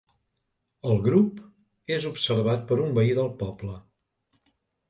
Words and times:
El 0.91 1.01
grup 1.07 1.43
és 1.97 2.09
observat 2.13 2.65
per 2.73 2.81
un 2.87 2.99
veí 3.01 3.15
del 3.21 3.33
poble. 3.43 3.77